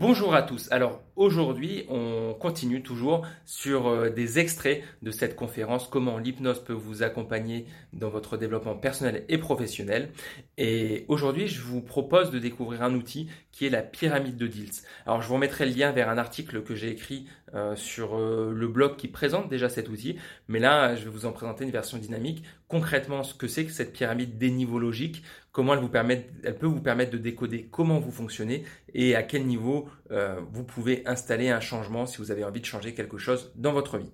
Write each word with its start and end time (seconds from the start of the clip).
Bonjour 0.00 0.32
à 0.32 0.42
tous. 0.42 0.70
Alors 0.70 1.02
aujourd'hui, 1.16 1.84
on 1.88 2.32
continue 2.38 2.84
toujours 2.84 3.26
sur 3.44 3.88
euh, 3.88 4.10
des 4.10 4.38
extraits 4.38 4.84
de 5.02 5.10
cette 5.10 5.34
conférence 5.34 5.88
comment 5.88 6.18
l'hypnose 6.18 6.62
peut 6.62 6.72
vous 6.72 7.02
accompagner 7.02 7.66
dans 7.92 8.08
votre 8.08 8.36
développement 8.36 8.76
personnel 8.76 9.24
et 9.28 9.38
professionnel. 9.38 10.12
Et 10.56 11.04
aujourd'hui, 11.08 11.48
je 11.48 11.62
vous 11.62 11.80
propose 11.80 12.30
de 12.30 12.38
découvrir 12.38 12.84
un 12.84 12.94
outil 12.94 13.28
qui 13.58 13.66
est 13.66 13.70
la 13.70 13.82
pyramide 13.82 14.36
de 14.36 14.46
Diels. 14.46 14.70
Alors 15.04 15.20
je 15.20 15.26
vous 15.26 15.34
remettrai 15.34 15.66
le 15.66 15.72
lien 15.72 15.90
vers 15.90 16.08
un 16.08 16.16
article 16.16 16.62
que 16.62 16.76
j'ai 16.76 16.90
écrit 16.90 17.26
euh, 17.54 17.74
sur 17.74 18.16
euh, 18.16 18.52
le 18.54 18.68
blog 18.68 18.94
qui 18.94 19.08
présente 19.08 19.48
déjà 19.48 19.68
cet 19.68 19.88
outil, 19.88 20.16
mais 20.46 20.60
là, 20.60 20.94
je 20.94 21.02
vais 21.02 21.10
vous 21.10 21.26
en 21.26 21.32
présenter 21.32 21.64
une 21.64 21.72
version 21.72 21.98
dynamique. 21.98 22.44
Concrètement, 22.68 23.24
ce 23.24 23.34
que 23.34 23.48
c'est 23.48 23.64
que 23.64 23.72
cette 23.72 23.92
pyramide 23.92 24.38
des 24.38 24.52
niveaux 24.52 24.78
logiques, 24.78 25.24
comment 25.50 25.74
elle 25.74 25.80
vous 25.80 25.88
permet, 25.88 26.30
elle 26.44 26.56
peut 26.56 26.68
vous 26.68 26.80
permettre 26.80 27.10
de 27.10 27.18
décoder 27.18 27.66
comment 27.68 27.98
vous 27.98 28.12
fonctionnez 28.12 28.64
et 28.94 29.16
à 29.16 29.24
quel 29.24 29.44
niveau 29.44 29.88
euh, 30.12 30.40
vous 30.52 30.62
pouvez 30.62 31.02
installer 31.04 31.50
un 31.50 31.58
changement 31.58 32.06
si 32.06 32.18
vous 32.18 32.30
avez 32.30 32.44
envie 32.44 32.60
de 32.60 32.66
changer 32.66 32.94
quelque 32.94 33.18
chose 33.18 33.50
dans 33.56 33.72
votre 33.72 33.98
vie. 33.98 34.12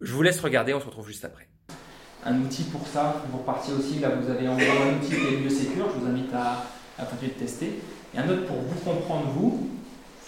Je 0.00 0.12
vous 0.14 0.22
laisse 0.22 0.38
regarder, 0.38 0.74
on 0.74 0.80
se 0.80 0.86
retrouve 0.86 1.08
juste 1.08 1.24
après. 1.24 1.48
Un 2.24 2.40
outil 2.40 2.62
pour 2.64 2.86
ça, 2.86 3.20
vous 3.32 3.38
repartiez 3.38 3.74
aussi, 3.74 3.98
là 3.98 4.10
vous 4.10 4.30
avez 4.30 4.46
encore 4.46 4.62
un 4.62 4.96
outil 4.96 5.08
qui 5.08 5.34
est 5.34 5.40
mieux 5.40 5.50
sécure, 5.50 5.88
je 5.92 6.04
vous 6.04 6.06
invite 6.06 6.32
à, 6.32 6.66
à 6.98 7.04
continuer 7.04 7.32
de 7.32 7.38
tester. 7.40 7.80
Et 8.14 8.18
un 8.18 8.28
autre 8.28 8.46
pour 8.46 8.56
vous 8.56 8.80
comprendre 8.80 9.26
vous, 9.36 9.68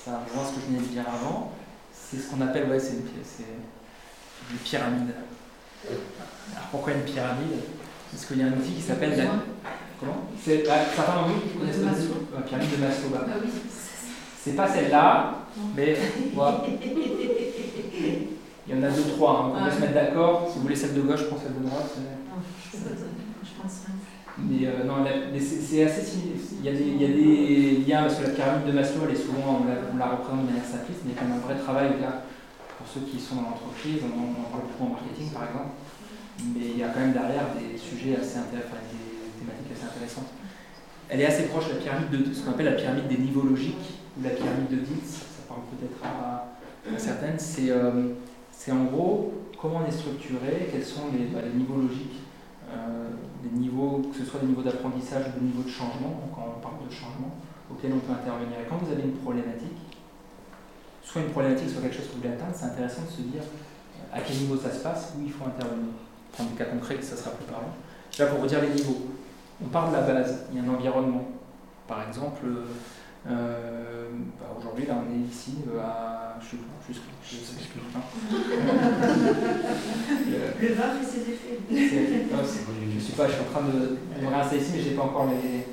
ça 0.04 0.22
rejoint 0.28 0.45
ce 0.48 0.54
que 0.54 0.60
je 0.60 0.66
venais 0.66 0.78
de 0.78 0.92
dire 0.92 1.04
avant, 1.09 1.52
c'est 1.92 2.18
ce 2.18 2.30
qu'on 2.30 2.41
appelle, 2.41 2.68
ouais, 2.68 2.78
c'est 2.78 2.95
une, 2.95 4.58
pyramide. 4.58 5.14
Alors 6.52 6.68
pourquoi 6.70 6.92
une 6.92 7.02
pyramide? 7.02 7.60
Parce 8.10 8.27
qu'il 8.27 8.38
y 8.38 8.42
a 8.42 8.46
un 8.46 8.52
outil 8.52 8.72
qui 8.72 8.82
s'appelle 8.82 9.16
la... 9.16 9.24
Comment? 9.98 10.28
C'est 10.42 10.66
bah, 10.66 10.74
certains 10.95 11.14
d'entre 11.14 11.28
vous 11.28 11.41
qui 11.41 11.58
connaissent 11.58 12.08
la 12.34 12.41
pyramide 12.42 12.70
de 12.70 12.77
Maslow. 12.77 13.08
Bah. 13.10 13.27
Ah 13.27 13.36
oui. 13.42 13.50
C'est 14.44 14.56
pas 14.56 14.69
celle-là, 14.69 15.34
mais 15.77 15.96
voilà. 16.34 16.64
Il 18.72 18.78
y 18.78 18.84
en 18.84 18.88
a 18.88 18.91
deux, 18.91 19.02
trois. 19.02 19.30
Hein. 19.30 19.48
On 19.48 19.58
peut 19.58 19.70
ah 19.70 19.74
se 19.74 19.80
mettre 19.80 19.94
d'accord. 19.94 20.48
Si 20.48 20.56
vous 20.56 20.62
voulez 20.62 20.77
celle 20.77 20.94
de 20.94 21.02
gauche, 21.02 21.20
je 21.20 21.24
prends 21.27 21.38
celle 21.38 21.55
de 21.60 21.69
droite. 21.69 21.92
Je 22.72 23.62
pense 23.62 23.86
mais 24.38 24.66
euh, 24.66 24.84
non, 24.84 25.05
c'est 25.38 25.84
assez 25.84 26.02
similaire. 26.02 26.41
Il 26.58 26.64
y, 26.64 26.69
a 26.69 26.72
des, 26.72 26.84
il 26.84 27.02
y, 27.02 27.05
a 27.05 27.08
des, 27.08 27.84
liens, 27.84 28.02
parce 28.02 28.16
que 28.16 28.24
la 28.24 28.30
pyramide 28.30 28.66
de 28.66 28.72
Maslow, 28.72 29.05
elle 29.05 29.14
est 29.14 29.20
souvent, 29.20 29.60
on 29.60 29.69
la, 29.69 29.77
on 29.92 29.97
la 29.98 30.16
représente 30.16 30.42
de 30.42 30.47
manière 30.50 30.64
simpliste, 30.64 31.05
mais 31.05 31.12
il 31.12 31.14
y 31.14 31.19
a 31.19 31.20
quand 31.20 31.28
même 31.28 31.36
un 31.36 31.44
vrai 31.44 31.55
travail 31.60 32.00
là, 32.00 32.24
pour 32.78 32.86
ceux 32.88 33.05
qui 33.05 33.20
sont 33.20 33.36
dans 33.36 33.52
l'entreprise, 33.52 34.00
on, 34.02 34.08
on 34.08 34.48
parle 34.48 34.72
beaucoup 34.72 34.88
en 34.88 34.97
marketing 34.97 35.30
par 35.36 35.47
exemple, 35.47 35.77
mais 36.54 36.64
il 36.75 36.78
y 36.78 36.82
a 36.82 36.88
quand 36.88 37.00
même 37.00 37.12
derrière 37.12 37.52
des 37.54 37.77
sujets 37.77 38.16
assez 38.16 38.41
intéressants, 38.41 38.80
des 38.88 39.36
thématiques 39.36 39.70
assez 39.75 39.86
intéressantes. 39.86 40.32
Elle 41.12 41.20
est 41.20 41.28
assez 41.28 41.47
proche 41.52 41.69
de 41.69 41.77
la 41.77 41.82
pyramide 41.84 42.10
de, 42.10 42.32
ce 42.32 42.41
qu'on 42.42 42.56
appelle 42.56 42.72
la 42.72 42.80
pyramide 42.80 43.06
des 43.06 43.20
niveaux 43.20 43.44
logiques, 43.44 44.00
ou 44.16 44.25
la 44.25 44.32
pyramide 44.32 44.70
de 44.70 44.80
Dietz, 44.80 45.28
ça 45.28 45.44
parle 45.44 45.66
peut-être 45.77 46.00
à, 46.02 46.56
à, 46.88 46.98
certaines. 46.98 47.38
C'est 47.38 47.69
euh, 47.69 48.16
en 48.70 48.84
gros 48.84 49.32
comment 49.62 49.80
on 49.84 49.88
est 49.88 49.92
structuré, 49.92 50.68
quels 50.70 50.84
sont 50.84 51.10
les, 51.12 51.27
bah, 51.27 51.41
les 51.42 51.56
niveaux 51.56 51.80
logiques 51.80 52.18
euh, 52.70 53.10
des 53.42 53.58
niveaux, 53.58 54.02
que 54.10 54.19
ce 54.19 54.24
soit 54.24 54.41
des 54.41 54.46
niveaux 54.46 54.62
d'apprentissage 54.62 55.27
ou 55.28 55.41
des 55.41 55.46
niveaux 55.46 55.62
de 55.62 55.69
changement, 55.69 56.19
quand 56.34 56.56
on 56.56 56.60
parle 56.60 56.86
de 56.88 56.92
changement, 56.92 57.30
auxquels 57.70 57.92
on 57.92 57.98
peut 57.98 58.12
intervenir. 58.12 58.58
Et 58.58 58.69
quand 58.69 58.77
vous 58.77 58.91
avez 58.91 59.02
une 59.02 59.14
problématique, 59.14 59.98
soit 61.02 61.22
une 61.22 61.30
problématique, 61.30 61.70
soit 61.70 61.80
quelque 61.82 61.96
chose 61.96 62.06
que 62.08 62.12
vous 62.14 62.22
voulez 62.22 62.34
atteindre, 62.34 62.54
c'est 62.54 62.66
intéressant 62.66 63.02
de 63.02 63.10
se 63.10 63.22
dire 63.22 63.42
euh, 63.42 64.16
à 64.16 64.20
quel 64.20 64.36
niveau 64.36 64.56
ça 64.56 64.70
se 64.70 64.80
passe, 64.80 65.12
où 65.16 65.22
il 65.22 65.30
faut 65.30 65.44
intervenir. 65.44 65.94
Prendre 66.32 66.50
des 66.50 66.56
cas 66.56 66.64
concrets, 66.64 67.00
ça 67.02 67.16
sera 67.16 67.30
plus 67.30 67.44
parlant. 67.44 67.74
Là, 68.19 68.26
pour 68.26 68.41
vous 68.41 68.47
dire 68.47 68.62
les 68.62 68.74
niveaux, 68.74 69.06
on 69.62 69.69
part 69.69 69.91
de 69.91 69.97
la 69.97 70.02
base, 70.02 70.47
il 70.50 70.56
y 70.56 70.60
a 70.60 70.69
un 70.69 70.74
environnement. 70.74 71.24
Par 71.86 72.08
exemple, 72.08 72.47
euh, 73.31 74.09
bah 74.41 74.47
aujourd'hui, 74.59 74.87
là, 74.87 74.95
on 74.98 75.06
est 75.12 75.20
ici 75.31 75.59
à. 75.81 76.37
Je 76.41 76.47
sais 76.51 76.56
pas, 76.56 76.62
je 76.89 76.92
sais, 76.92 77.01
je 77.23 77.37
sais 77.37 77.55
plus. 77.70 77.81
Le 80.61 80.75
vin 80.75 80.89
fait 80.98 81.06
ses 81.06 81.20
effets. 81.31 81.59
je 81.70 83.00
sais 83.00 83.12
pas, 83.12 83.27
je 83.28 83.32
suis 83.32 83.43
en 83.43 83.50
train 83.53 83.62
de, 83.69 83.99
me 84.21 84.28
réinstaller 84.28 84.61
ici, 84.62 84.72
mais 84.75 84.82
j'ai 84.82 84.91
pas 84.91 85.03
encore 85.03 85.27
les. 85.27 85.69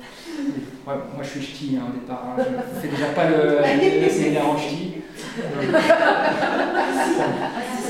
moi, 0.86 1.22
je 1.22 1.28
suis 1.28 1.42
ch'ti 1.42 1.76
hein, 1.76 1.86
au 1.88 1.92
départ. 1.98 2.22
Hein. 2.28 2.42
Je 2.74 2.80
fais 2.80 2.88
déjà 2.88 3.08
pas 3.08 3.28
le, 3.28 3.58
le 4.04 4.08
séminaire 4.08 4.48
en 4.48 4.56
ch'ti. 4.56 4.94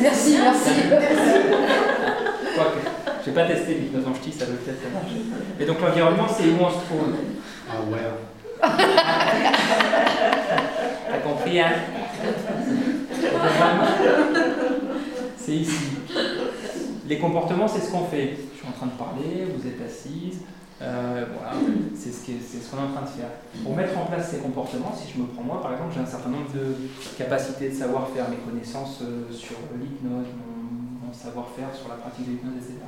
Merci, 0.03 0.39
merci. 0.41 0.71
Je 3.23 3.29
n'ai 3.29 3.35
pas 3.35 3.45
testé 3.45 3.75
l'hypnose 3.75 4.07
en 4.07 4.15
ch'ti, 4.15 4.33
ça 4.33 4.47
doit 4.47 4.57
peut-être 4.57 4.91
marcher. 4.93 5.21
Et 5.61 5.67
donc 5.67 5.79
l'environnement, 5.81 6.27
c'est 6.27 6.49
où 6.49 6.57
on 6.59 6.71
se 6.71 6.87
trouve? 6.87 7.15
Ah 7.69 7.83
ouais. 7.93 7.99
T'as 11.11 11.19
compris, 11.19 11.61
hein? 11.61 11.73
C'est 15.37 15.53
ici. 15.53 15.85
Les 17.09 17.19
comportements, 17.19 17.67
c'est 17.67 17.81
ce 17.81 17.91
qu'on 17.91 18.05
fait. 18.05 18.37
Je 18.53 18.59
suis 18.59 18.69
en 18.69 18.73
train 18.73 18.87
de 18.87 18.93
parler, 18.93 19.49
vous 19.57 19.67
êtes 19.67 19.81
assise. 19.85 20.43
Euh, 20.83 21.27
voilà, 21.35 21.53
c'est 21.95 22.11
ce 22.11 22.71
qu'on 22.71 22.79
est 22.79 22.87
en 22.87 22.93
train 22.93 23.03
de 23.03 23.09
faire. 23.09 23.29
Pour 23.63 23.77
mettre 23.77 23.99
en 23.99 24.07
place 24.07 24.31
ces 24.31 24.39
comportements, 24.39 24.95
si 24.97 25.13
je 25.13 25.21
me 25.21 25.27
prends 25.27 25.43
moi, 25.43 25.61
par 25.61 25.73
exemple, 25.73 25.93
j'ai 25.95 26.01
un 26.01 26.07
certain 26.07 26.31
nombre 26.31 26.51
de 26.55 26.75
capacités 27.19 27.69
de 27.69 27.75
savoir-faire, 27.75 28.31
mes 28.31 28.37
connaissances 28.37 29.01
euh, 29.03 29.31
sur 29.31 29.57
l'hypnose, 29.79 30.29
mon, 30.37 31.13
savoir-faire 31.13 31.75
sur 31.75 31.89
la 31.89 31.97
pratique 31.97 32.25
de 32.27 32.31
l'hypnose, 32.31 32.55
etc. 32.57 32.79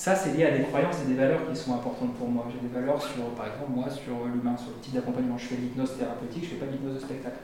Ça, 0.00 0.16
c'est 0.16 0.32
lié 0.32 0.46
à 0.46 0.56
des 0.56 0.62
croyances 0.62 0.96
et 1.04 1.08
des 1.12 1.14
valeurs 1.14 1.44
qui 1.46 1.54
sont 1.54 1.74
importantes 1.74 2.14
pour 2.14 2.26
moi. 2.26 2.46
J'ai 2.48 2.66
des 2.66 2.72
valeurs 2.72 2.96
sur, 2.96 3.20
par 3.36 3.52
exemple, 3.52 3.68
moi, 3.68 3.84
sur 3.90 4.24
l'humain, 4.32 4.56
sur 4.56 4.72
le 4.72 4.80
type 4.80 4.94
d'accompagnement. 4.94 5.36
Je 5.36 5.52
fais 5.52 5.56
l'hypnose 5.56 5.98
thérapeutique, 5.98 6.48
je 6.48 6.54
ne 6.54 6.56
fais 6.56 6.64
pas 6.64 6.72
l'hypnose 6.72 6.94
de 6.94 7.00
spectacle. 7.04 7.36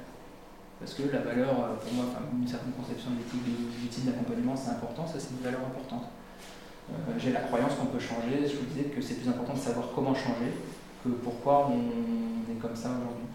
Parce 0.81 0.95
que 0.95 1.03
la 1.13 1.21
valeur, 1.21 1.53
euh, 1.53 1.77
pour 1.77 1.93
moi, 1.93 2.07
une 2.33 2.49
certaine 2.49 2.73
conception 2.73 3.11
du 3.13 3.89
type 3.89 4.07
d'accompagnement, 4.07 4.57
c'est 4.57 4.71
important, 4.71 5.07
ça, 5.07 5.21
c'est 5.21 5.37
une 5.37 5.45
valeur 5.45 5.61
importante. 5.69 6.09
Euh, 6.89 7.13
j'ai 7.19 7.33
la 7.33 7.41
croyance 7.41 7.75
qu'on 7.75 7.93
peut 7.93 8.01
changer. 8.01 8.49
Je 8.49 8.57
vous 8.57 8.65
disais 8.73 8.89
que 8.89 9.03
c'est 9.03 9.21
plus 9.21 9.29
important 9.29 9.53
de 9.53 9.61
savoir 9.61 9.93
comment 9.95 10.15
changer 10.15 10.57
que 11.05 11.11
pourquoi 11.11 11.69
on 11.69 11.77
est 11.77 12.57
comme 12.57 12.75
ça 12.75 12.89
aujourd'hui. 12.89 13.29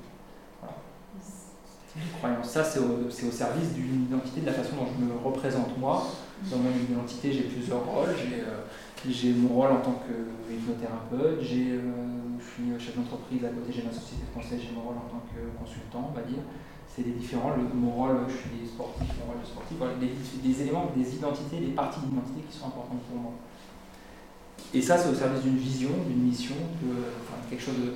Voilà. 0.66 0.82
croyance. 2.18 2.50
Ça, 2.50 2.64
c'est 2.64 2.80
au, 2.80 3.06
au, 3.06 3.32
service 3.32 3.74
d'une 3.78 4.10
identité, 4.10 4.42
de 4.42 4.48
la 4.48 4.54
façon 4.54 4.78
dont 4.82 4.90
je 4.90 5.06
me 5.06 5.14
représente 5.14 5.78
moi. 5.78 6.10
Dans 6.50 6.58
mon 6.58 6.74
identité, 6.74 7.32
j'ai 7.32 7.44
plusieurs 7.44 7.86
rôles. 7.86 8.18
J'ai 8.18 8.42
euh, 8.42 8.66
j'ai 9.10 9.34
mon 9.34 9.50
rôle 9.50 9.72
en 9.72 9.82
tant 9.82 10.04
que 10.06 10.54
hypnothérapeute, 10.54 11.42
j'ai, 11.42 11.74
euh, 11.74 12.38
je 12.38 12.46
suis 12.46 12.86
chef 12.86 12.96
d'entreprise, 12.96 13.44
à 13.46 13.50
côté 13.50 13.72
j'ai 13.74 13.84
ma 13.84 13.92
société 13.92 14.24
française, 14.32 14.60
j'ai 14.62 14.76
mon 14.76 14.82
rôle 14.82 14.98
en 14.98 15.10
tant 15.10 15.24
que 15.34 15.42
consultant, 15.58 16.12
on 16.12 16.16
va 16.16 16.22
dire. 16.22 16.44
C'est 16.86 17.04
des 17.04 17.16
différents, 17.16 17.56
le, 17.56 17.64
mon 17.74 17.92
rôle, 17.92 18.28
je 18.28 18.36
suis 18.36 18.68
sportif, 18.68 19.08
mon 19.18 19.32
rôle 19.32 19.42
de 19.42 19.48
sportif, 19.48 19.78
des, 20.44 20.62
éléments, 20.62 20.92
des 20.96 21.16
identités, 21.16 21.58
des 21.58 21.72
parties 21.72 22.02
d'identité 22.02 22.42
qui 22.50 22.58
sont 22.58 22.68
importantes 22.68 23.02
pour 23.10 23.18
moi. 23.18 23.32
Et 24.74 24.82
ça, 24.82 24.98
c'est 24.98 25.10
au 25.10 25.16
service 25.16 25.42
d'une 25.42 25.58
vision, 25.58 25.90
d'une 26.08 26.24
mission, 26.28 26.56
de, 26.84 26.92
quelque 27.50 27.64
chose 27.64 27.80
de, 27.80 27.94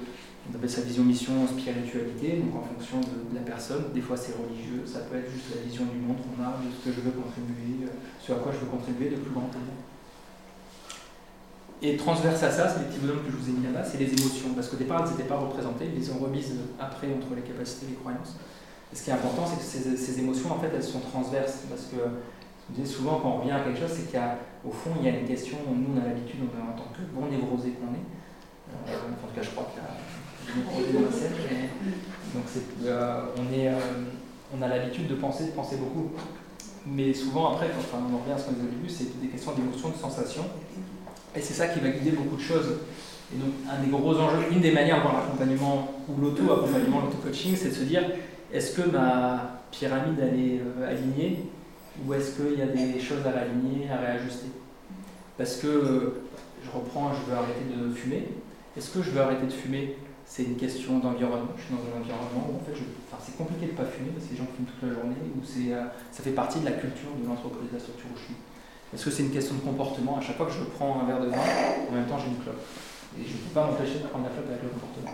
on 0.47 0.55
appelle 0.55 0.69
ça 0.69 0.81
vision, 0.81 1.03
mission, 1.03 1.33
spiritualité, 1.45 2.39
donc 2.39 2.55
en 2.55 2.63
fonction 2.63 3.01
de, 3.01 3.35
la 3.35 3.41
personne. 3.41 3.91
Des 3.93 4.01
fois, 4.01 4.15
c'est 4.15 4.33
religieux, 4.39 4.83
ça 4.85 4.99
peut 4.99 5.17
être 5.17 5.29
juste 5.29 5.53
la 5.53 5.61
vision 5.61 5.85
du 5.85 5.99
monde 5.99 6.17
qu'on 6.23 6.41
a, 6.41 6.55
de 6.63 6.71
ce 6.71 6.87
que 6.87 6.95
je 6.95 7.01
veux 7.01 7.11
contribuer, 7.11 7.91
ce 8.19 8.31
à 8.31 8.35
quoi 8.35 8.53
je 8.53 8.59
veux 8.63 8.71
contribuer 8.71 9.09
de 9.09 9.17
plus 9.17 9.31
grand. 9.31 9.49
Et 11.81 11.97
transverse 11.97 12.41
à 12.41 12.51
ça, 12.51 12.69
c'est 12.69 12.79
les 12.79 12.85
petits 12.85 12.99
bonhommes 12.99 13.23
que 13.23 13.31
je 13.31 13.37
vous 13.37 13.49
ai 13.49 13.53
mis 13.53 13.65
là-bas, 13.65 13.83
c'est 13.83 13.97
les 13.97 14.07
émotions. 14.07 14.53
Parce 14.55 14.69
qu'au 14.69 14.77
départ, 14.77 15.03
elles 15.03 15.11
n'étaient 15.11 15.29
pas 15.29 15.37
représentées, 15.37 15.85
ils 15.93 15.99
les 15.99 16.09
ont 16.11 16.19
remises 16.19 16.55
après 16.79 17.07
entre 17.07 17.35
les 17.35 17.41
capacités 17.41 17.87
et 17.87 17.89
les 17.89 17.95
croyances. 17.95 18.35
Et 18.91 18.95
ce 18.95 19.03
qui 19.03 19.09
est 19.09 19.13
important, 19.13 19.43
c'est 19.45 19.59
que 19.59 19.97
ces, 19.97 20.19
émotions, 20.19 20.51
en 20.51 20.59
fait, 20.59 20.71
elles 20.73 20.83
sont 20.83 21.01
transverses. 21.01 21.63
Parce 21.69 21.83
que, 21.91 21.97
je 22.69 22.81
dis 22.81 22.87
souvent, 22.87 23.19
quand 23.19 23.29
on 23.29 23.39
revient 23.41 23.51
à 23.51 23.59
quelque 23.59 23.79
chose, 23.79 23.91
c'est 23.91 24.11
qu'au 24.11 24.71
fond, 24.71 24.91
il 24.99 25.05
y 25.05 25.09
a 25.09 25.19
une 25.19 25.27
question, 25.27 25.57
nous, 25.67 25.93
on 25.93 26.01
a 26.01 26.07
l'habitude, 26.07 26.41
en 26.43 26.77
tant 26.77 26.89
que 26.95 27.01
bon 27.13 27.27
névrosé 27.27 27.71
qu'on 27.71 27.93
est, 27.93 28.05
euh, 28.71 28.95
en 28.95 29.27
tout 29.27 29.35
cas, 29.35 29.41
je 29.41 29.49
crois 29.51 29.67
une 30.47 30.63
névrosé 30.63 30.93
dans 30.93 31.01
la 31.01 31.11
scène, 31.11 31.33
donc 32.33 32.43
euh, 32.85 33.25
on, 33.37 33.53
est, 33.53 33.67
euh, 33.67 33.79
on 34.55 34.61
a 34.61 34.67
l'habitude 34.67 35.07
de 35.07 35.15
penser, 35.15 35.45
de 35.45 35.51
penser 35.51 35.77
beaucoup. 35.77 36.11
Mais 36.87 37.13
souvent, 37.13 37.53
après, 37.53 37.69
quand 37.69 37.97
on 37.97 38.15
en 38.15 38.19
revient 38.19 38.33
à 38.33 38.37
ce 38.37 38.45
qu'on 38.45 38.51
disait 38.53 38.67
au 38.67 38.71
début, 38.71 38.89
c'est 38.89 39.19
des 39.19 39.27
questions 39.27 39.53
d'émotions, 39.53 39.89
de 39.89 39.95
sensations. 39.95 40.45
Et 41.35 41.41
c'est 41.41 41.53
ça 41.53 41.67
qui 41.67 41.79
va 41.79 41.89
guider 41.89 42.11
beaucoup 42.11 42.37
de 42.37 42.41
choses. 42.41 42.77
Et 43.33 43.37
donc, 43.37 43.51
un 43.69 43.83
des 43.83 43.89
gros 43.89 44.15
enjeux, 44.17 44.45
une 44.51 44.61
des 44.61 44.71
manières 44.71 44.99
de 44.99 45.11
l'accompagnement 45.11 45.91
ou 46.07 46.21
l'auto-accompagnement, 46.21 47.01
l'auto-coaching, 47.01 47.55
c'est 47.55 47.69
de 47.69 47.73
se 47.73 47.83
dire 47.83 48.03
est-ce 48.53 48.79
que 48.79 48.87
ma 48.89 49.61
pyramide 49.71 50.19
elle 50.21 50.39
est 50.39 50.59
euh, 50.59 50.89
alignée 50.89 51.39
ou 52.05 52.13
est-ce 52.13 52.39
qu'il 52.39 52.59
y 52.59 52.61
a 52.61 52.67
des 52.67 52.99
choses 52.99 53.25
à 53.25 53.31
réaligner, 53.31 53.89
à 53.89 53.97
réajuster? 53.97 54.47
Parce 55.37 55.57
que 55.57 55.67
euh, 55.67 56.21
je 56.63 56.69
reprends, 56.71 57.11
je 57.13 57.29
veux 57.29 57.37
arrêter 57.37 57.65
de 57.75 57.93
fumer. 57.93 58.27
Est-ce 58.77 58.91
que 58.91 59.01
je 59.01 59.09
veux 59.09 59.21
arrêter 59.21 59.47
de 59.47 59.51
fumer? 59.51 59.97
C'est 60.25 60.43
une 60.43 60.55
question 60.55 60.99
d'environnement. 60.99 61.53
Je 61.57 61.63
suis 61.63 61.73
dans 61.73 61.81
un 61.81 62.01
environnement 62.01 62.49
où 62.49 62.55
en 62.57 62.65
fait, 62.65 62.79
c'est 63.23 63.37
compliqué 63.37 63.67
de 63.67 63.71
ne 63.71 63.77
pas 63.77 63.85
fumer 63.85 64.09
parce 64.09 64.25
que 64.25 64.31
les 64.31 64.37
gens 64.37 64.47
fument 64.55 64.65
toute 64.65 64.89
la 64.89 64.93
journée, 64.95 65.15
ou 65.21 65.41
euh, 65.41 65.85
ça 66.11 66.23
fait 66.23 66.31
partie 66.31 66.59
de 66.59 66.65
la 66.65 66.71
culture 66.71 67.13
de 67.21 67.27
l'entreprise, 67.27 67.69
de 67.69 67.75
la 67.75 67.79
structure 67.79 68.07
où 68.13 68.17
je 68.17 68.25
suis. 68.25 68.35
Est-ce 68.95 69.03
que 69.03 69.11
c'est 69.11 69.23
une 69.23 69.31
question 69.31 69.55
de 69.55 69.59
comportement? 69.59 70.17
À 70.17 70.21
chaque 70.21 70.37
fois 70.37 70.45
que 70.45 70.53
je 70.53 70.63
prends 70.63 71.01
un 71.01 71.05
verre 71.05 71.19
de 71.19 71.27
vin, 71.27 71.35
en 71.35 71.91
même 71.91 72.05
temps 72.07 72.17
j'ai 72.17 72.31
une 72.31 72.39
clope. 72.39 72.63
Et 73.19 73.27
je 73.27 73.33
ne 73.33 73.37
peux 73.43 73.53
pas 73.53 73.67
m'empêcher 73.67 73.99
de 73.99 74.07
prendre 74.07 74.23
la 74.23 74.31
clope 74.31 74.47
avec 74.47 74.63
le 74.63 74.69
comportement. 74.71 75.11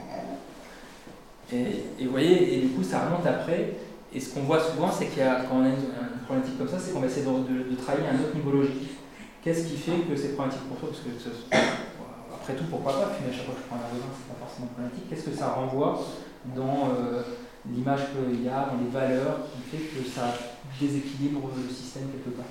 Et, 1.52 2.06
vous 2.06 2.12
voyez, 2.12 2.54
et 2.54 2.62
du 2.62 2.70
coup, 2.70 2.84
ça 2.84 3.10
remonte 3.10 3.26
après. 3.26 3.74
Et 4.14 4.20
ce 4.20 4.36
qu'on 4.36 4.44
voit 4.44 4.62
souvent, 4.62 4.92
c'est 4.92 5.08
qu'il 5.08 5.20
y 5.20 5.26
a, 5.26 5.42
quand 5.50 5.58
on 5.58 5.66
a 5.66 5.70
une, 5.70 5.90
problématique 6.30 6.60
comme 6.60 6.70
ça, 6.70 6.78
c'est 6.78 6.94
qu'on 6.94 7.00
va 7.00 7.08
essayer 7.08 7.26
de, 7.26 7.32
de, 7.32 7.74
de, 7.74 7.76
travailler 7.76 8.06
un 8.08 8.22
autre 8.22 8.36
niveau 8.36 8.52
logique. 8.52 9.02
Qu'est-ce 9.42 9.66
qui 9.66 9.76
fait 9.76 10.06
que 10.06 10.16
c'est 10.16 10.38
problématique 10.38 10.70
pour 10.70 10.78
toi? 10.78 10.90
Parce 10.94 11.02
que 11.02 11.10
après 11.10 12.54
tout, 12.54 12.70
pourquoi 12.70 12.94
pas? 12.94 13.18
Puis 13.18 13.26
à 13.26 13.34
chaque 13.34 13.50
fois 13.50 13.58
que 13.58 13.66
je 13.66 13.68
prends 13.68 13.82
un 13.82 13.90
raisin, 13.90 14.14
c'est 14.14 14.30
pas 14.30 14.46
forcément 14.46 14.70
problématique. 14.78 15.10
Qu'est-ce 15.10 15.26
que 15.26 15.36
ça 15.36 15.58
renvoie 15.58 16.06
dans 16.54 16.94
euh, 16.94 17.26
l'image 17.66 18.14
qu'il 18.14 18.46
y 18.46 18.48
a, 18.48 18.70
dans 18.70 18.78
les 18.78 18.94
valeurs, 18.94 19.50
qui 19.50 19.74
fait 19.74 19.90
que 19.90 20.06
ça 20.06 20.38
déséquilibre 20.78 21.50
le 21.58 21.66
système 21.74 22.14
quelque 22.14 22.38
part? 22.38 22.46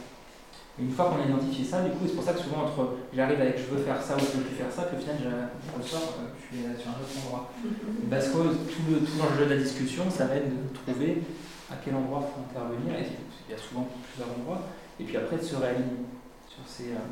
Et 0.81 0.85
une 0.85 0.93
fois 0.93 1.11
qu'on 1.11 1.21
a 1.21 1.27
identifié 1.27 1.65
ça, 1.65 1.83
du 1.83 1.91
coup, 1.91 2.05
c'est 2.07 2.15
pour 2.15 2.25
ça 2.25 2.33
que 2.33 2.41
souvent, 2.41 2.65
entre 2.65 2.97
j'arrive 3.13 3.41
avec 3.41 3.59
je 3.59 3.65
veux 3.75 3.83
faire 3.83 4.01
ça 4.03 4.17
ou 4.17 4.21
je 4.21 4.39
veux 4.39 4.45
plus 4.45 4.57
faire 4.57 4.73
ça, 4.73 4.85
puis 4.85 4.97
au 4.97 5.01
final, 5.01 5.17
je 5.21 5.83
ressors, 5.83 6.17
euh, 6.21 6.33
je 6.41 6.57
suis 6.57 6.65
sur 6.81 6.89
un 6.89 6.97
autre 6.97 7.27
endroit. 7.27 7.53
Parce 8.11 8.29
que 8.29 8.39
tout 8.65 8.83
le 8.89 9.01
tout 9.01 9.19
l'enjeu 9.19 9.45
de 9.45 9.51
la 9.55 9.61
discussion, 9.61 10.09
ça 10.11 10.27
va 10.27 10.37
être 10.37 10.49
de 10.49 10.75
trouver 10.75 11.23
à 11.71 11.77
quel 11.85 11.95
endroit 11.95 12.25
il 12.25 12.33
faut 12.33 12.41
intervenir, 12.49 12.99
et 12.99 13.07
il 13.49 13.53
y 13.53 13.55
a 13.55 13.61
souvent 13.61 13.89
plusieurs 14.09 14.33
endroits, 14.33 14.63
et 14.99 15.05
puis 15.05 15.17
après 15.17 15.37
de 15.37 15.43
se 15.43 15.57
réaligner 15.57 16.09
sur 16.49 16.65
ces, 16.67 16.93
euh, 16.93 17.05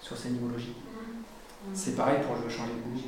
sur 0.00 0.16
ces 0.16 0.30
niveaux 0.30 0.48
logiques. 0.48 0.82
C'est 1.74 1.94
pareil 1.94 2.18
pour 2.26 2.34
je 2.36 2.42
veux 2.42 2.50
changer 2.50 2.74
de 2.74 2.90
goût, 2.90 3.06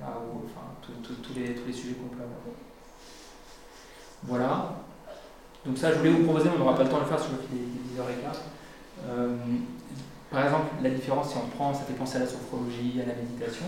là, 0.00 0.18
ou, 0.18 0.42
enfin, 0.50 0.74
tous 0.82 1.38
les, 1.38 1.54
tous 1.54 1.66
les 1.68 1.72
sujets 1.72 1.94
qu'on 1.94 2.10
peut 2.10 2.22
avoir. 2.22 2.42
Voilà. 4.24 4.82
Donc 5.64 5.78
ça, 5.78 5.92
je 5.92 5.98
voulais 5.98 6.10
vous 6.10 6.24
proposer, 6.24 6.48
on 6.52 6.58
n'aura 6.58 6.74
pas 6.74 6.82
le 6.82 6.88
temps 6.88 6.98
de 6.98 7.02
le 7.02 7.08
faire 7.08 7.20
sur 7.20 7.30
le 7.30 7.38
fil 7.38 7.58
des 7.58 7.94
10h15. 7.94 8.55
Euh, 9.04 9.36
par 10.30 10.44
exemple, 10.44 10.66
la 10.82 10.90
différence, 10.90 11.30
si 11.30 11.36
on 11.36 11.48
prend, 11.56 11.72
ça 11.72 11.84
fait 11.84 11.94
penser 11.94 12.16
à 12.16 12.20
la 12.20 12.26
sophrologie, 12.26 13.00
à 13.02 13.06
la 13.06 13.14
méditation. 13.14 13.66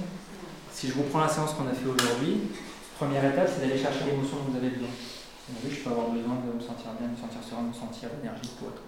Si 0.72 0.88
je 0.88 0.98
reprends 0.98 1.20
la 1.20 1.28
séance 1.28 1.54
qu'on 1.54 1.66
a 1.68 1.74
fait 1.74 1.86
aujourd'hui, 1.86 2.50
première 2.98 3.24
étape, 3.24 3.48
c'est 3.48 3.60
d'aller 3.60 3.78
chercher 3.78 4.04
l'émotion 4.06 4.38
dont 4.38 4.50
vous 4.50 4.56
avez 4.56 4.70
besoin. 4.70 4.90
Voyez, 5.48 5.74
je 5.74 5.80
peux 5.80 5.90
avoir 5.90 6.10
besoin 6.10 6.36
de 6.44 6.52
me 6.52 6.60
sentir 6.60 6.92
bien, 7.00 7.08
de 7.08 7.16
me 7.16 7.20
sentir 7.20 7.40
serein, 7.40 7.62
de 7.62 7.72
me 7.72 7.78
sentir 7.78 8.10
énergique 8.20 8.52
pour 8.60 8.68
être. 8.68 8.84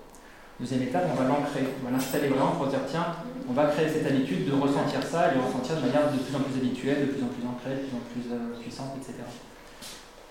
Deuxième 0.61 0.83
étape, 0.83 1.09
on 1.09 1.17
va 1.17 1.25
l'ancrer, 1.25 1.65
on 1.81 1.89
va 1.89 1.91
l'installer 1.97 2.29
vraiment 2.29 2.53
pour 2.53 2.67
dire 2.69 2.85
tiens, 2.85 3.17
on 3.49 3.55
va 3.55 3.73
créer 3.73 3.89
cette 3.89 4.05
habitude 4.05 4.45
de 4.45 4.53
ressentir 4.53 5.01
ça 5.01 5.33
et 5.33 5.39
de 5.39 5.41
ressentir 5.41 5.81
de 5.81 5.89
manière 5.89 6.13
de 6.13 6.21
plus 6.21 6.37
en 6.37 6.45
plus 6.45 6.61
habituelle, 6.61 7.09
de 7.09 7.13
plus 7.17 7.25
en 7.25 7.33
plus 7.33 7.45
ancrée, 7.49 7.81
de 7.81 7.89
plus 7.89 7.97
en 7.97 8.05
plus 8.13 8.25
euh, 8.29 8.61
puissante, 8.61 8.93
etc. 9.01 9.25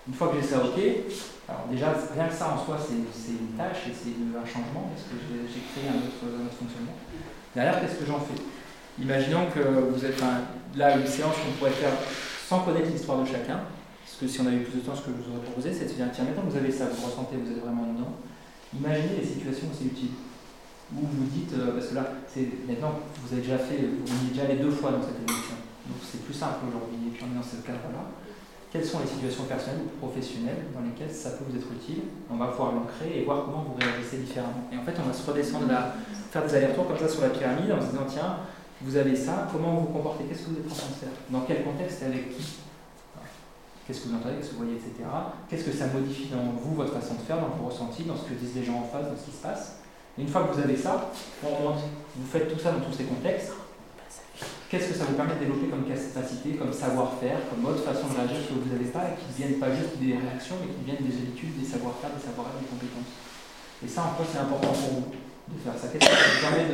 Une 0.08 0.14
fois 0.14 0.28
que 0.28 0.40
j'ai 0.40 0.46
ça 0.46 0.64
ok, 0.64 0.80
alors 1.48 1.66
déjà, 1.70 1.92
rien 2.14 2.28
que 2.28 2.34
ça 2.34 2.54
en 2.54 2.64
soi, 2.64 2.78
c'est 2.78 3.32
une 3.32 3.58
tâche 3.58 3.90
et 3.90 3.92
c'est 3.92 4.14
un 4.16 4.46
changement, 4.46 4.88
parce 4.94 5.04
que 5.10 5.18
j'ai 5.18 5.62
créé 5.74 5.90
un 5.90 5.98
autre, 5.98 6.54
fonctionnement. 6.54 6.94
Derrière, 7.54 7.80
qu'est-ce 7.80 7.98
que 7.98 8.06
j'en 8.06 8.20
fais? 8.20 8.38
Imaginons 8.98 9.46
que 9.50 9.60
vous 9.60 10.04
êtes 10.04 10.20
là 10.76 10.96
une 10.96 11.06
séance 11.06 11.34
qu'on 11.36 11.52
pourrait 11.58 11.74
faire 11.74 11.92
sans 12.46 12.60
connaître 12.60 12.90
l'histoire 12.90 13.18
de 13.22 13.26
chacun, 13.26 13.60
parce 14.02 14.16
que 14.18 14.26
si 14.26 14.40
on 14.40 14.46
avait 14.46 14.56
eu 14.56 14.66
plus 14.66 14.80
de 14.80 14.86
temps, 14.86 14.94
ce 14.94 15.02
que 15.02 15.10
je 15.10 15.22
vous 15.22 15.36
aurais 15.36 15.44
proposé, 15.44 15.72
c'est 15.72 15.84
de 15.84 15.90
se 15.90 15.94
dire, 15.94 16.06
tiens, 16.14 16.24
maintenant 16.24 16.48
vous 16.48 16.56
avez 16.56 16.70
ça, 16.70 16.86
vous 16.86 17.06
ressentez, 17.06 17.36
vous 17.36 17.50
êtes 17.50 17.62
vraiment 17.62 17.90
dedans, 17.92 18.14
imaginez 18.74 19.20
les 19.20 19.26
situations 19.26 19.68
où 19.68 19.76
c'est 19.76 19.86
utile. 19.86 20.14
Où 20.90 21.06
vous 21.06 21.30
dites, 21.30 21.54
euh, 21.54 21.78
parce 21.78 21.86
que 21.90 21.94
là, 21.94 22.18
maintenant 22.66 22.98
vous 23.22 23.30
avez 23.32 23.42
déjà 23.42 23.58
fait, 23.58 23.78
vous 23.78 24.10
y 24.10 24.26
êtes 24.26 24.32
déjà 24.34 24.42
allé 24.46 24.58
deux 24.58 24.74
fois 24.74 24.90
dans 24.90 25.02
cette 25.02 25.22
émission, 25.22 25.54
donc 25.86 25.98
c'est 26.02 26.22
plus 26.22 26.34
simple 26.34 26.66
aujourd'hui, 26.66 26.98
et 27.06 27.10
puis 27.10 27.22
on 27.26 27.30
est 27.30 27.38
dans 27.38 27.46
ce 27.46 27.62
cadre-là 27.62 28.10
quelles 28.70 28.84
sont 28.84 29.00
les 29.00 29.06
situations 29.06 29.44
personnelles 29.44 29.82
ou 29.84 29.98
professionnelles 29.98 30.70
dans 30.72 30.80
lesquelles 30.80 31.10
ça 31.10 31.30
peut 31.30 31.44
vous 31.48 31.56
être 31.56 31.66
utile? 31.72 32.02
On 32.30 32.36
va 32.36 32.46
pouvoir 32.48 32.72
l'ancrer 32.72 33.18
et 33.18 33.24
voir 33.24 33.44
comment 33.44 33.66
vous 33.66 33.74
réagissez 33.74 34.18
différemment. 34.18 34.70
Et 34.72 34.78
en 34.78 34.82
fait, 34.82 34.94
on 35.02 35.06
va 35.06 35.12
se 35.12 35.28
redescendre 35.28 35.66
là, 35.66 35.94
faire 36.30 36.44
des 36.44 36.54
allers-retours 36.54 36.86
comme 36.86 36.98
ça 36.98 37.08
sur 37.08 37.22
la 37.22 37.30
pyramide 37.30 37.72
en 37.72 37.80
se 37.80 37.90
disant 37.90 38.06
tiens, 38.08 38.36
vous 38.80 38.96
avez 38.96 39.16
ça, 39.16 39.48
comment 39.52 39.74
vous 39.74 39.80
vous 39.86 39.92
comportez, 39.92 40.24
qu'est-ce 40.24 40.46
que 40.46 40.50
vous 40.50 40.60
êtes 40.62 40.70
en 40.70 40.74
train 40.74 40.88
de 40.88 41.00
faire, 41.02 41.16
dans 41.30 41.40
quel 41.40 41.64
contexte? 41.64 42.02
Et 42.02 42.06
avec 42.06 42.30
qui, 42.36 42.44
qu'est-ce 43.86 44.00
que 44.02 44.08
vous 44.08 44.14
entendez, 44.14 44.36
qu'est-ce 44.36 44.50
que 44.50 44.54
vous 44.54 44.64
voyez, 44.64 44.78
etc. 44.78 45.04
Qu'est-ce 45.48 45.64
que 45.64 45.72
ça 45.72 45.86
modifie 45.88 46.28
dans 46.28 46.54
vous, 46.56 46.74
votre 46.74 46.94
façon 46.94 47.14
de 47.14 47.20
faire, 47.20 47.38
dans 47.38 47.50
vos 47.60 47.68
ressentis, 47.68 48.04
dans 48.04 48.16
ce 48.16 48.22
que 48.22 48.34
disent 48.34 48.54
les 48.54 48.64
gens 48.64 48.78
en 48.78 48.84
face, 48.86 49.10
dans 49.10 49.18
ce 49.18 49.26
qui 49.26 49.36
se 49.36 49.42
passe? 49.42 49.80
Et 50.16 50.22
une 50.22 50.28
fois 50.28 50.44
que 50.44 50.54
vous 50.54 50.60
avez 50.60 50.76
ça. 50.76 51.10
Vous 51.42 52.26
faites 52.30 52.52
tout 52.52 52.58
ça 52.58 52.72
dans 52.72 52.80
tous 52.80 52.92
ces 52.92 53.04
contextes, 53.04 53.52
Qu'est-ce 54.70 54.94
que 54.94 54.94
ça 54.94 55.02
vous 55.02 55.18
permet 55.18 55.34
de 55.34 55.50
développer 55.50 55.66
comme 55.66 55.82
capacité, 55.82 56.54
comme 56.54 56.70
savoir-faire, 56.70 57.42
comme 57.50 57.66
autre 57.66 57.82
façon 57.82 58.06
de 58.06 58.14
réagir 58.22 58.38
que 58.46 58.54
vous 58.54 58.70
n'avez 58.70 58.86
pas 58.86 59.10
et 59.10 59.18
qui 59.18 59.26
ne 59.26 59.34
viennent 59.34 59.58
pas 59.58 59.74
juste 59.74 59.98
des 59.98 60.14
réactions, 60.14 60.62
mais 60.62 60.70
qui 60.70 60.86
viennent 60.86 61.02
des 61.02 61.10
habitudes, 61.10 61.58
des 61.58 61.66
savoir-faire, 61.66 62.14
des 62.14 62.22
savoir-être, 62.22 62.62
des 62.62 62.70
compétences? 62.70 63.10
Et 63.82 63.90
ça, 63.90 64.06
en 64.06 64.14
fait, 64.14 64.30
c'est 64.30 64.38
important 64.38 64.70
pour 64.70 65.10
vous 65.10 65.10
de 65.50 65.58
faire 65.58 65.74
ça? 65.74 65.90
Qu'est-ce 65.90 66.06
que 66.06 66.14
ça 66.14 66.22
vous 66.22 66.42
permet 66.46 66.70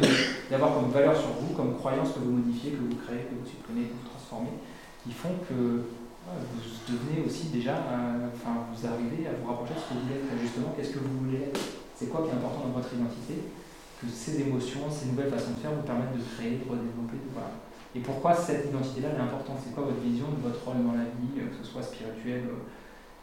d'avoir 0.53 0.77
comme 0.77 0.93
valeur 0.93 1.17
sur 1.17 1.41
vous, 1.41 1.57
comme 1.57 1.81
croyance 1.81 2.13
que 2.13 2.21
vous 2.21 2.37
modifiez, 2.37 2.77
que 2.77 2.85
vous 2.85 3.01
créez, 3.01 3.33
que 3.33 3.37
vous 3.41 3.49
supprimez, 3.49 3.89
que 3.89 3.97
vous 3.97 4.09
transformez, 4.13 4.53
qui 5.01 5.17
font 5.17 5.33
que 5.49 5.89
vous 5.89 6.61
devenez 6.85 7.25
aussi 7.25 7.49
déjà, 7.49 7.81
enfin, 7.81 8.69
vous 8.77 8.81
arrivez 8.85 9.25
à 9.25 9.41
vous 9.41 9.49
rapprocher 9.49 9.73
de 9.73 9.81
ce 9.81 9.89
que 9.89 9.97
vous 9.97 10.05
voulez 10.05 10.21
être. 10.21 10.37
Justement, 10.45 10.77
qu'est-ce 10.77 10.93
que 10.93 11.01
vous 11.01 11.17
voulez 11.25 11.49
être? 11.49 11.57
C'est 11.97 12.13
quoi 12.13 12.29
qui 12.29 12.29
est 12.29 12.37
important 12.37 12.69
dans 12.69 12.77
votre 12.77 12.93
identité? 12.93 13.41
Que 13.97 14.05
ces 14.13 14.45
émotions, 14.45 14.85
ces 14.93 15.09
nouvelles 15.09 15.33
façons 15.33 15.57
de 15.57 15.65
faire 15.65 15.73
vous 15.73 15.89
permettent 15.89 16.13
de 16.13 16.21
créer, 16.37 16.61
de 16.61 16.69
redévelopper, 16.69 17.25
voilà. 17.33 17.65
Et 17.97 18.01
pourquoi 18.01 18.35
cette 18.35 18.67
identité-là 18.67 19.09
est 19.17 19.21
importante? 19.25 19.57
C'est 19.65 19.75
quoi 19.75 19.85
votre 19.85 20.01
vision 20.05 20.29
de 20.29 20.45
votre 20.45 20.61
rôle 20.69 20.85
dans 20.85 20.93
la 20.93 21.09
vie, 21.17 21.41
euh, 21.41 21.49
que 21.49 21.65
ce 21.65 21.73
soit 21.73 21.83
spirituel, 21.83 22.45
euh, 22.45 22.61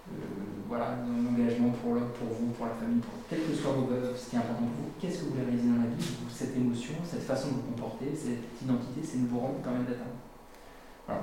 euh 0.09 0.25
voilà, 0.67 0.97
l'engagement 1.05 1.69
pour, 1.77 1.93
pour 1.93 2.29
vous, 2.33 2.49
pour 2.57 2.65
la 2.65 2.73
famille, 2.73 2.97
pour 2.97 3.13
quel 3.29 3.45
que 3.45 3.53
soit 3.53 3.77
vos, 3.77 3.85
ce 4.17 4.29
qui 4.31 4.35
est 4.35 4.39
important 4.39 4.65
pour 4.65 4.89
vous, 4.89 4.91
qu'est-ce 4.97 5.21
que 5.21 5.25
vous 5.29 5.37
voulez 5.37 5.45
réaliser 5.45 5.69
dans 5.69 5.85
la 5.85 5.93
vie 5.93 6.01
Cette 6.33 6.57
émotion, 6.57 6.97
cette 7.05 7.21
façon 7.21 7.49
de 7.49 7.53
vous 7.61 7.69
comporter, 7.69 8.09
cette 8.17 8.49
identité, 8.65 9.05
ces 9.05 9.21
nouveaux 9.21 9.45
rôles 9.45 9.61
vous 9.61 9.65
permettent 9.65 9.93
d'atteindre? 9.93 10.17
Voilà. 11.05 11.21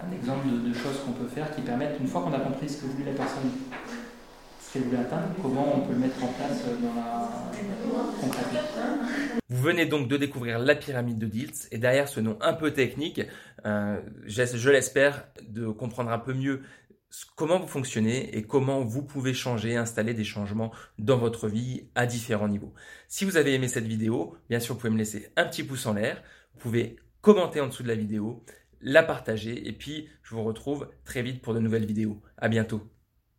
Un 0.00 0.10
exemple 0.16 0.48
de, 0.48 0.64
de 0.64 0.72
choses 0.72 1.04
qu'on 1.04 1.12
peut 1.12 1.28
faire 1.28 1.54
qui 1.54 1.60
permettent, 1.60 2.00
une 2.00 2.08
fois 2.08 2.22
qu'on 2.24 2.32
a 2.32 2.40
compris 2.40 2.64
ce 2.64 2.80
que 2.80 2.86
voulait 2.88 3.12
la 3.12 3.18
personne 3.20 3.52
comment 5.42 5.76
on 5.76 5.80
peut 5.86 5.92
le 5.92 5.98
mettre 6.00 6.22
en 6.22 6.28
place 6.28 6.64
dans 6.82 6.94
la 6.94 7.30
Vous 9.48 9.62
venez 9.62 9.86
donc 9.86 10.08
de 10.08 10.16
découvrir 10.16 10.58
la 10.58 10.74
pyramide 10.74 11.18
de 11.18 11.26
Diltz 11.26 11.68
et 11.70 11.78
derrière 11.78 12.08
ce 12.08 12.20
nom 12.20 12.36
un 12.40 12.54
peu 12.54 12.72
technique, 12.72 13.20
euh, 13.66 14.00
je 14.26 14.70
l'espère, 14.70 15.28
de 15.48 15.68
comprendre 15.68 16.10
un 16.10 16.18
peu 16.18 16.34
mieux 16.34 16.62
comment 17.36 17.60
vous 17.60 17.68
fonctionnez 17.68 18.36
et 18.36 18.42
comment 18.42 18.84
vous 18.84 19.04
pouvez 19.04 19.34
changer, 19.34 19.76
installer 19.76 20.14
des 20.14 20.24
changements 20.24 20.72
dans 20.98 21.18
votre 21.18 21.48
vie 21.48 21.88
à 21.94 22.06
différents 22.06 22.48
niveaux. 22.48 22.74
Si 23.06 23.24
vous 23.24 23.36
avez 23.36 23.54
aimé 23.54 23.68
cette 23.68 23.86
vidéo, 23.86 24.36
bien 24.50 24.58
sûr, 24.58 24.74
vous 24.74 24.80
pouvez 24.80 24.92
me 24.92 24.98
laisser 24.98 25.30
un 25.36 25.44
petit 25.44 25.62
pouce 25.62 25.86
en 25.86 25.94
l'air, 25.94 26.20
vous 26.54 26.60
pouvez 26.60 26.96
commenter 27.20 27.60
en 27.60 27.68
dessous 27.68 27.84
de 27.84 27.88
la 27.88 27.94
vidéo, 27.94 28.44
la 28.80 29.04
partager 29.04 29.68
et 29.68 29.72
puis 29.72 30.08
je 30.22 30.34
vous 30.34 30.42
retrouve 30.42 30.88
très 31.04 31.22
vite 31.22 31.42
pour 31.42 31.54
de 31.54 31.60
nouvelles 31.60 31.86
vidéos. 31.86 32.20
À 32.36 32.48
bientôt. 32.48 32.93